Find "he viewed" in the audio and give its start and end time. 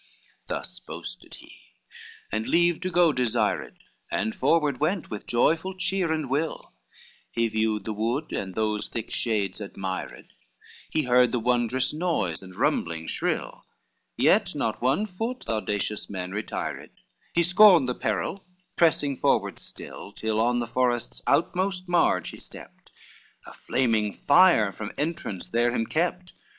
7.29-7.85